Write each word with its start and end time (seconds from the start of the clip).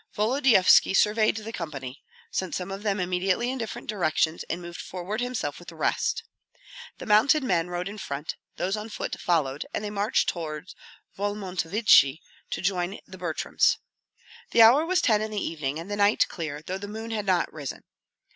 Volodyovski 0.15 0.95
surveyed 0.95 1.37
the 1.37 1.53
company, 1.53 2.01
sent 2.31 2.55
some 2.55 2.71
of 2.71 2.81
them 2.81 2.99
immediately 2.99 3.51
in 3.51 3.59
different 3.59 3.87
directions, 3.87 4.43
and 4.49 4.59
moved 4.59 4.81
forward 4.81 5.21
himself 5.21 5.59
with 5.59 5.67
the 5.67 5.75
rest. 5.75 6.23
The 6.97 7.05
mounted 7.05 7.43
men 7.43 7.67
rode 7.69 7.87
in 7.87 7.99
front, 7.99 8.35
those 8.55 8.75
on 8.75 8.89
foot 8.89 9.19
followed, 9.21 9.63
and 9.75 9.83
they 9.83 9.91
marched 9.91 10.27
toward 10.27 10.73
Volmontovichi 11.17 12.19
to 12.49 12.61
join 12.61 12.97
the 13.05 13.19
Butryms. 13.19 13.77
The 14.49 14.63
hour 14.63 14.87
was 14.87 15.03
ten 15.03 15.21
in 15.21 15.29
the 15.29 15.37
evening, 15.39 15.77
and 15.77 15.91
the 15.91 15.95
night 15.97 16.25
clear, 16.27 16.63
though 16.63 16.79
the 16.79 16.87
moon 16.87 17.11
had 17.11 17.27
not 17.27 17.53
risen. 17.53 17.83